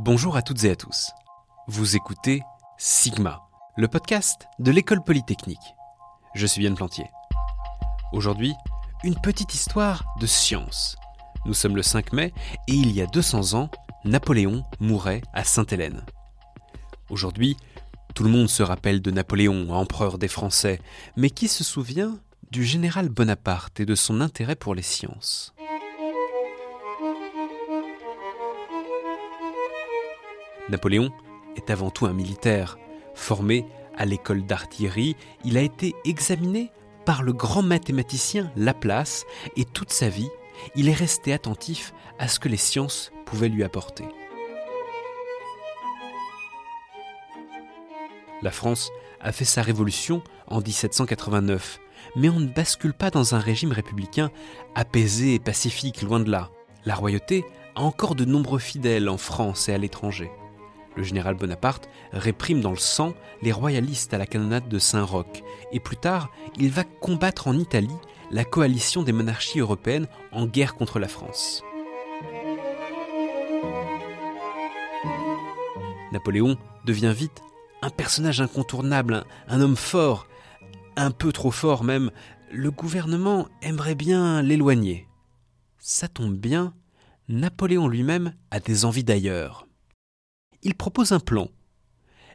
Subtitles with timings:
[0.00, 1.10] Bonjour à toutes et à tous.
[1.66, 2.40] Vous écoutez
[2.76, 3.42] Sigma,
[3.76, 5.58] le podcast de l'école polytechnique.
[6.36, 7.06] Je suis Yann Plantier.
[8.12, 8.54] Aujourd'hui,
[9.02, 10.96] une petite histoire de science.
[11.46, 12.32] Nous sommes le 5 mai
[12.68, 13.70] et il y a 200 ans,
[14.04, 16.06] Napoléon mourait à Sainte-Hélène.
[17.10, 17.56] Aujourd'hui,
[18.14, 20.80] tout le monde se rappelle de Napoléon, empereur des Français,
[21.16, 22.20] mais qui se souvient
[22.52, 25.52] du général Bonaparte et de son intérêt pour les sciences?
[30.68, 31.10] Napoléon
[31.56, 32.78] est avant tout un militaire.
[33.14, 36.70] Formé à l'école d'artillerie, il a été examiné
[37.04, 39.24] par le grand mathématicien Laplace
[39.56, 40.28] et toute sa vie,
[40.74, 44.04] il est resté attentif à ce que les sciences pouvaient lui apporter.
[48.42, 48.90] La France
[49.20, 51.80] a fait sa révolution en 1789,
[52.14, 54.30] mais on ne bascule pas dans un régime républicain
[54.76, 56.50] apaisé et pacifique, loin de là.
[56.84, 60.30] La royauté a encore de nombreux fidèles en France et à l'étranger
[60.98, 65.42] le général Bonaparte réprime dans le sang les royalistes à la canonnade de Saint-Roch,
[65.72, 66.28] et plus tard,
[66.58, 67.96] il va combattre en Italie
[68.32, 71.62] la coalition des monarchies européennes en guerre contre la France.
[76.12, 77.42] Napoléon devient vite
[77.80, 80.26] un personnage incontournable, un, homme fort,
[80.96, 82.10] un peu trop fort même.
[82.50, 85.06] Le gouvernement aimerait bien l'éloigner.
[85.78, 86.74] Ça tombe bien,
[87.28, 89.67] Napoléon lui-même a des envies d'ailleurs
[90.62, 91.48] il propose un plan.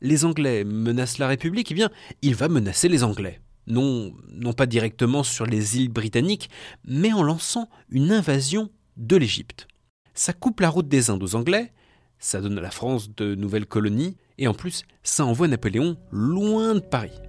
[0.00, 1.90] Les Anglais menacent la République, eh bien,
[2.22, 3.40] il va menacer les Anglais.
[3.66, 6.48] Non, non pas directement sur les îles britanniques,
[6.86, 9.68] mais en lançant une invasion de l'Égypte.
[10.14, 11.72] Ça coupe la route des Indes aux Anglais,
[12.18, 16.74] ça donne à la France de nouvelles colonies, et en plus, ça envoie Napoléon loin
[16.74, 17.20] de Paris.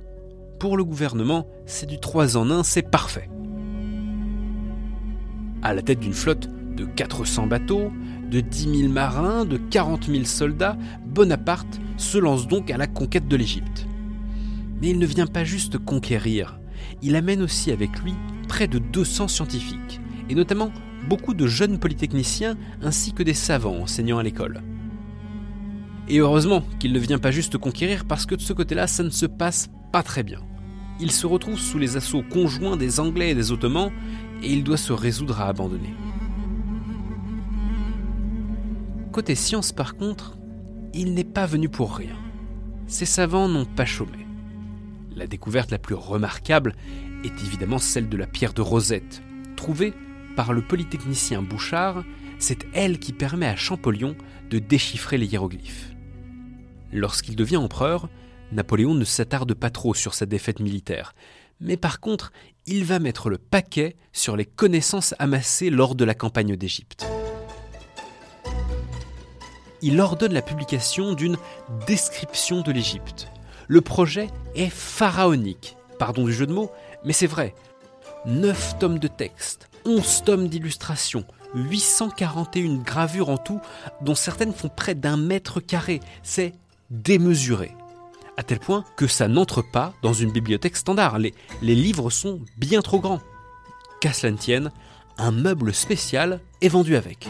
[0.59, 3.29] Pour le gouvernement, c'est du 3 en 1, c'est parfait.
[5.61, 6.49] À la tête d'une flotte
[6.79, 7.91] de 400 bateaux,
[8.31, 13.27] de 10 000 marins, de 40 000 soldats, Bonaparte se lance donc à la conquête
[13.27, 13.85] de l'Égypte.
[14.81, 16.59] Mais il ne vient pas juste conquérir,
[17.01, 18.13] il amène aussi avec lui
[18.47, 20.71] près de 200 scientifiques, et notamment
[21.09, 24.61] beaucoup de jeunes polytechniciens ainsi que des savants enseignant à l'école.
[26.07, 29.09] Et heureusement qu'il ne vient pas juste conquérir parce que de ce côté-là, ça ne
[29.09, 30.39] se passe pas très bien.
[30.99, 33.91] Il se retrouve sous les assauts conjoints des Anglais et des Ottomans
[34.41, 35.93] et il doit se résoudre à abandonner.
[39.19, 40.37] Côté science, par contre,
[40.93, 42.15] il n'est pas venu pour rien.
[42.87, 44.25] Ces savants n'ont pas chômé.
[45.13, 46.73] La découverte la plus remarquable
[47.25, 49.21] est évidemment celle de la pierre de Rosette,
[49.57, 49.93] trouvée
[50.37, 52.05] par le polytechnicien Bouchard.
[52.37, 54.15] C'est elle qui permet à Champollion
[54.49, 55.91] de déchiffrer les hiéroglyphes.
[56.93, 58.07] Lorsqu'il devient empereur,
[58.53, 61.13] Napoléon ne s'attarde pas trop sur sa défaite militaire,
[61.59, 62.31] mais par contre,
[62.67, 67.05] il va mettre le paquet sur les connaissances amassées lors de la campagne d'Égypte
[69.81, 71.37] il ordonne la publication d'une
[71.87, 73.27] description de l'Égypte.
[73.67, 76.71] Le projet est pharaonique, pardon du jeu de mots,
[77.05, 77.53] mais c'est vrai.
[78.25, 81.23] 9 tomes de texte, 11 tomes d'illustrations,
[81.55, 83.61] 841 gravures en tout,
[84.01, 85.99] dont certaines font près d'un mètre carré.
[86.23, 86.53] C'est
[86.89, 87.71] démesuré.
[88.37, 91.19] À tel point que ça n'entre pas dans une bibliothèque standard.
[91.19, 93.21] Les, les livres sont bien trop grands.
[93.99, 94.71] Qu'à cela ne tienne,
[95.17, 97.27] un meuble spécial est vendu avec.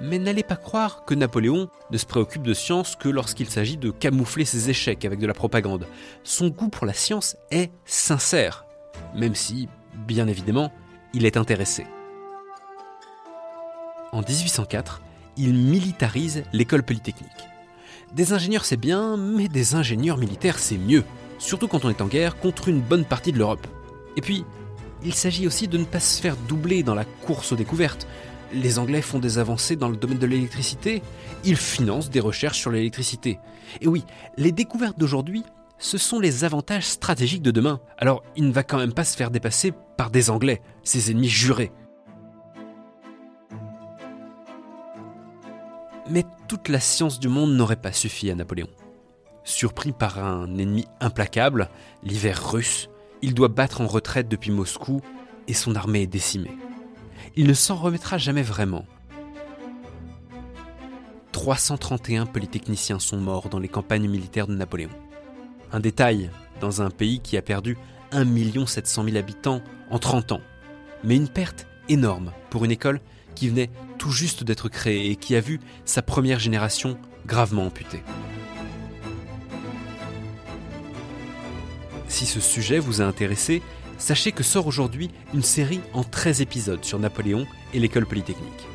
[0.00, 3.90] Mais n'allez pas croire que Napoléon ne se préoccupe de science que lorsqu'il s'agit de
[3.90, 5.86] camoufler ses échecs avec de la propagande.
[6.22, 8.66] Son goût pour la science est sincère,
[9.14, 9.68] même si,
[10.06, 10.72] bien évidemment,
[11.14, 11.86] il est intéressé.
[14.12, 15.02] En 1804,
[15.36, 17.30] il militarise l'école polytechnique.
[18.14, 21.04] Des ingénieurs c'est bien, mais des ingénieurs militaires c'est mieux,
[21.38, 23.66] surtout quand on est en guerre contre une bonne partie de l'Europe.
[24.16, 24.44] Et puis,
[25.04, 28.06] il s'agit aussi de ne pas se faire doubler dans la course aux découvertes,
[28.52, 31.02] les Anglais font des avancées dans le domaine de l'électricité,
[31.44, 33.38] ils financent des recherches sur l'électricité.
[33.80, 34.04] Et oui,
[34.36, 35.44] les découvertes d'aujourd'hui,
[35.78, 37.80] ce sont les avantages stratégiques de demain.
[37.98, 41.28] Alors il ne va quand même pas se faire dépasser par des Anglais, ses ennemis
[41.28, 41.72] jurés.
[46.08, 48.68] Mais toute la science du monde n'aurait pas suffi à Napoléon.
[49.42, 51.68] Surpris par un ennemi implacable,
[52.02, 52.88] l'hiver russe,
[53.22, 55.00] il doit battre en retraite depuis Moscou
[55.48, 56.56] et son armée est décimée
[57.36, 58.86] il ne s'en remettra jamais vraiment.
[61.32, 64.90] 331 polytechniciens sont morts dans les campagnes militaires de Napoléon.
[65.70, 66.30] Un détail
[66.60, 67.76] dans un pays qui a perdu
[68.12, 69.60] 1 700 000 habitants
[69.90, 70.40] en 30 ans.
[71.04, 73.00] Mais une perte énorme pour une école
[73.34, 78.02] qui venait tout juste d'être créée et qui a vu sa première génération gravement amputée.
[82.08, 83.62] Si ce sujet vous a intéressé,
[83.98, 88.66] sachez que sort aujourd'hui une série en 13 épisodes sur Napoléon et l'école polytechnique.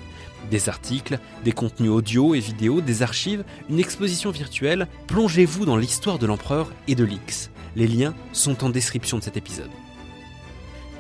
[0.50, 6.20] Des articles, des contenus audio et vidéo, des archives, une exposition virtuelle, plongez-vous dans l'histoire
[6.20, 7.52] de l'empereur et de l'X.
[7.76, 9.70] Les liens sont en description de cet épisode.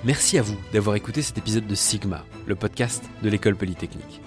[0.03, 4.21] Merci à vous d'avoir écouté cet épisode de Sigma, le podcast de l'école polytechnique.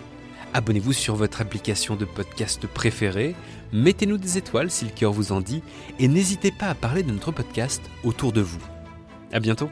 [0.52, 3.34] Abonnez-vous sur votre application de podcast préférée,
[3.72, 5.62] mettez-nous des étoiles si le cœur vous en dit,
[5.98, 8.73] et n'hésitez pas à parler de notre podcast autour de vous.
[9.32, 9.70] À bientôt!